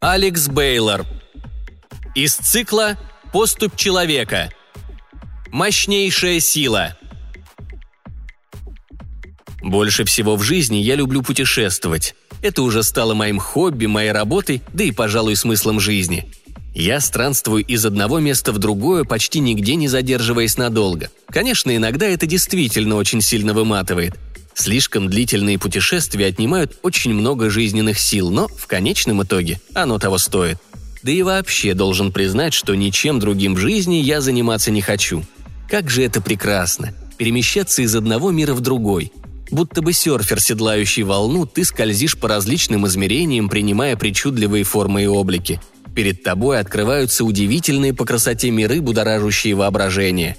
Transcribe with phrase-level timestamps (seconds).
[0.00, 1.06] Алекс Бейлор.
[2.14, 2.96] Из цикла
[3.32, 4.52] «Поступь человека».
[5.50, 6.96] Мощнейшая сила.
[9.60, 12.14] Больше всего в жизни я люблю путешествовать.
[12.42, 16.30] Это уже стало моим хобби, моей работой, да и, пожалуй, смыслом жизни.
[16.76, 21.10] Я странствую из одного места в другое, почти нигде не задерживаясь надолго.
[21.28, 24.14] Конечно, иногда это действительно очень сильно выматывает.
[24.60, 30.58] Слишком длительные путешествия отнимают очень много жизненных сил, но в конечном итоге оно того стоит.
[31.04, 35.22] Да и вообще должен признать, что ничем другим в жизни я заниматься не хочу.
[35.70, 39.12] Как же это прекрасно– перемещаться из одного мира в другой–
[39.50, 45.58] Будто бы серфер, седлающий волну, ты скользишь по различным измерениям, принимая причудливые формы и облики.
[45.94, 50.36] Перед тобой открываются удивительные по красоте миры, будоражащие воображение.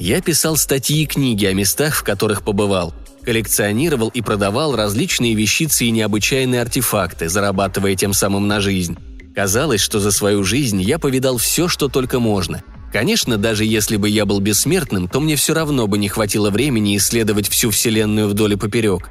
[0.00, 2.92] Я писал статьи и книги о местах, в которых побывал.
[3.24, 8.96] Коллекционировал и продавал различные вещицы и необычайные артефакты, зарабатывая тем самым на жизнь.
[9.34, 14.08] Казалось, что за свою жизнь я повидал все, что только можно– Конечно, даже если бы
[14.10, 18.52] я был бессмертным, то мне все равно бы не хватило времени исследовать всю Вселенную вдоль
[18.52, 19.08] и поперек.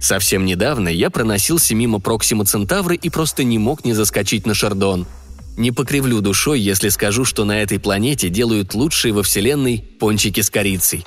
[0.00, 5.06] Совсем недавно я проносился мимо Проксима Центавры и просто не мог не заскочить на Шардон.
[5.58, 10.48] Не покривлю душой, если скажу, что на этой планете делают лучшие во Вселенной пончики с
[10.48, 11.04] корицей.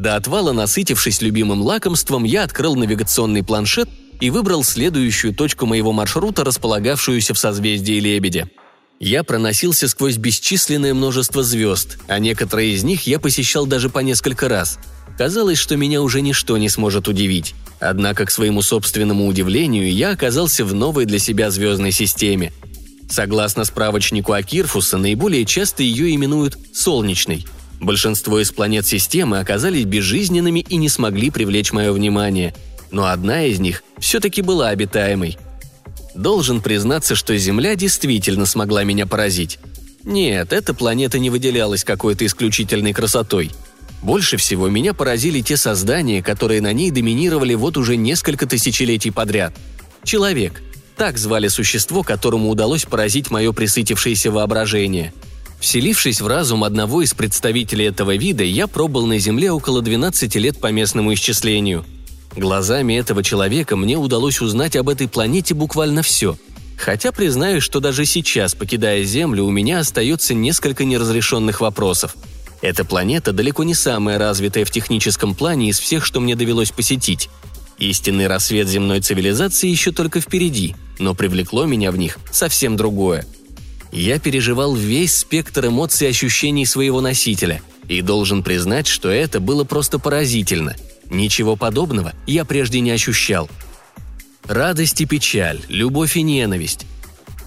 [0.00, 3.86] До отвала, насытившись любимым лакомством, я открыл навигационный планшет
[4.18, 8.48] и выбрал следующую точку моего маршрута, располагавшуюся в созвездии Лебедя.
[8.98, 14.48] Я проносился сквозь бесчисленное множество звезд, а некоторые из них я посещал даже по несколько
[14.48, 14.78] раз.
[15.18, 17.54] Казалось, что меня уже ничто не сможет удивить.
[17.78, 22.54] Однако, к своему собственному удивлению, я оказался в новой для себя звездной системе.
[23.10, 27.44] Согласно справочнику Акирфуса, наиболее часто ее именуют «солнечной».
[27.80, 32.54] Большинство из планет системы оказались безжизненными и не смогли привлечь мое внимание.
[32.90, 35.38] Но одна из них все-таки была обитаемой–
[36.14, 39.58] Должен признаться, что Земля действительно смогла меня поразить.
[40.04, 43.50] Нет, эта планета не выделялась какой-то исключительной красотой.
[44.02, 49.54] Больше всего меня поразили те создания, которые на ней доминировали вот уже несколько тысячелетий подряд.
[50.04, 50.62] Человек.
[50.96, 55.14] Так звали существо, которому удалось поразить мое присытившееся воображение.
[55.60, 60.58] Вселившись в разум одного из представителей этого вида, я пробыл на Земле около 12 лет
[60.58, 61.84] по местному исчислению–
[62.36, 66.36] Глазами этого человека мне удалось узнать об этой планете буквально все.
[66.76, 72.14] Хотя признаюсь, что даже сейчас, покидая Землю, у меня остается несколько неразрешенных вопросов.
[72.62, 77.28] Эта планета далеко не самая развитая в техническом плане из всех, что мне довелось посетить.
[77.78, 83.26] Истинный рассвет земной цивилизации еще только впереди, но привлекло меня в них совсем другое.
[83.92, 89.64] Я переживал весь спектр эмоций и ощущений своего носителя, и должен признать, что это было
[89.64, 90.76] просто поразительно–
[91.10, 93.50] Ничего подобного я прежде не ощущал.
[94.44, 96.86] Радость и печаль, любовь и ненависть.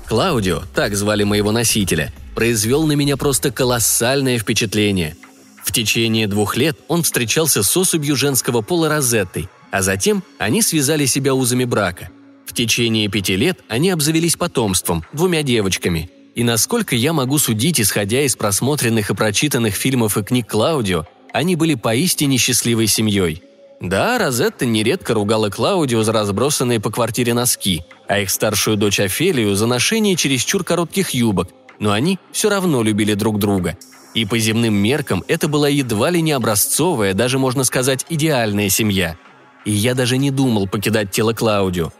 [0.08, 5.16] Клаудио, так звали моего носителя, произвел на меня просто колоссальное впечатление.
[5.64, 11.06] В течение двух лет он встречался с особью женского пола Розеттой, а затем они связали
[11.06, 12.10] себя узами брака.
[12.46, 16.12] В течение пяти лет они обзавелись потомством, двумя девочками.
[16.36, 21.56] И насколько я могу судить, исходя из просмотренных и прочитанных фильмов и книг Клаудио, они
[21.56, 23.44] были поистине счастливой семьей–
[23.84, 29.56] да, Розетта нередко ругала Клаудио за разбросанные по квартире носки, а их старшую дочь Офелию
[29.56, 31.50] за ношение чересчур коротких юбок,
[31.80, 33.78] но они все равно любили друг друга.
[34.14, 39.18] И по земным меркам это была едва ли не образцовая, даже можно сказать идеальная семья.
[39.66, 41.92] И я даже не думал покидать тело Клаудио.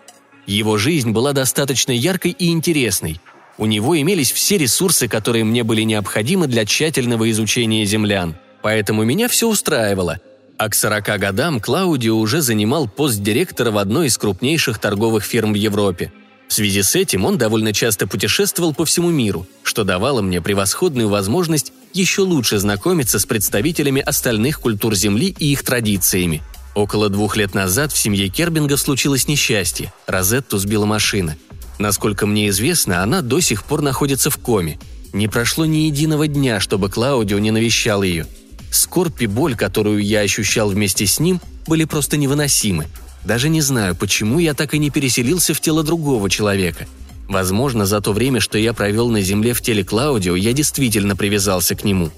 [0.46, 3.20] Его жизнь была достаточно яркой и интересной.
[3.58, 8.36] У него имелись все ресурсы, которые мне были необходимы для тщательного изучения землян.
[8.62, 10.20] Поэтому меня все устраивало–
[10.58, 15.52] а к 40 годам Клаудио уже занимал пост директора в одной из крупнейших торговых фирм
[15.54, 16.14] в Европе.
[16.48, 21.10] В связи с этим он довольно часто путешествовал по всему миру, что давало мне превосходную
[21.10, 26.42] возможность еще лучше знакомиться с представителями остальных культур Земли и их традициями.
[26.76, 29.92] Около двух лет назад в семье Кербингов случилось несчастье.
[30.08, 31.38] Розетту сбила машина.
[31.84, 34.80] Насколько мне известно, она до сих пор находится в коме.
[35.12, 38.26] Не прошло ни единого дня, чтобы Клаудио не навещал ее–
[38.74, 42.88] Скорбь и боль, которую я ощущал вместе с ним, были просто невыносимы.
[43.24, 46.88] Даже не знаю, почему я так и не переселился в тело другого человека.
[47.28, 51.76] Возможно, за то время, что я провел на земле в теле Клаудио, я действительно привязался
[51.76, 52.10] к нему.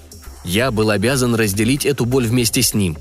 [0.46, 2.96] Я был обязан разделить эту боль вместе с ним.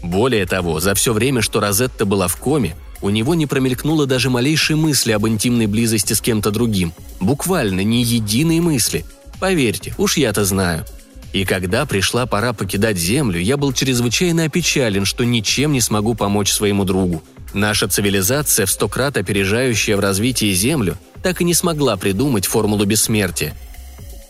[0.00, 4.30] Более того, за все время, что Розетта была в коме, у него не промелькнуло даже
[4.30, 6.92] малейшей мысли об интимной близости с кем-то другим.
[7.20, 9.04] Буквально ни единой мысли.
[9.40, 10.86] Поверьте, уж я-то знаю–
[11.32, 16.52] и когда пришла пора покидать Землю, я был чрезвычайно опечален, что ничем не смогу помочь
[16.52, 17.22] своему другу.
[17.54, 22.84] Наша цивилизация, в сто крат опережающая в развитии Землю, так и не смогла придумать формулу
[22.84, 23.54] бессмертия.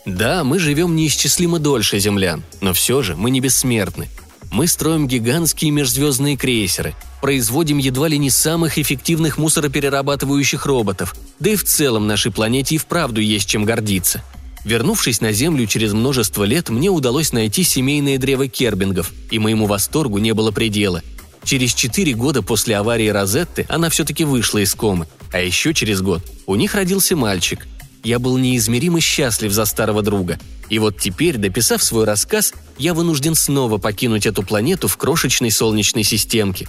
[0.05, 4.09] Да, мы живем неисчислимо дольше землян, но все же мы не бессмертны.
[4.53, 11.55] Мы строим гигантские межзвездные крейсеры, производим едва ли не самых эффективных мусороперерабатывающих роботов, да и
[11.55, 14.23] в целом нашей планете и вправду есть чем гордиться.
[14.63, 20.19] Вернувшись на Землю через множество лет, мне удалось найти семейное древо кербингов, и моему восторгу
[20.19, 21.01] не было предела–
[21.43, 26.23] Через четыре года после аварии Розетты она все-таки вышла из комы, а еще через год
[26.45, 27.67] у них родился мальчик.
[28.03, 30.39] Я был неизмеримо счастлив за старого друга.
[30.69, 36.03] И вот теперь, дописав свой рассказ, я вынужден снова покинуть эту планету в крошечной солнечной
[36.03, 36.67] системке.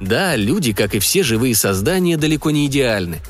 [0.00, 3.20] Да, люди, как и все живые создания, далеко не идеальны.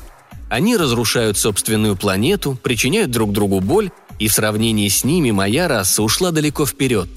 [0.49, 6.01] Они разрушают собственную планету, причиняют друг другу боль, и в сравнении с ними моя раса
[6.03, 7.09] ушла далеко вперед.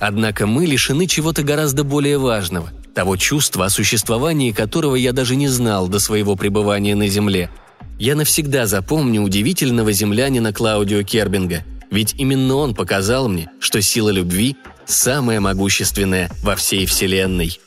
[0.00, 5.48] Однако мы лишены чего-то гораздо более важного– того чувства, о существовании которого я даже не
[5.48, 7.50] знал до своего пребывания на Земле.
[7.98, 14.56] Я навсегда запомню удивительного землянина Клаудио Кербинга, ведь именно он показал мне, что сила любви
[14.86, 17.60] самая могущественная во всей Вселенной.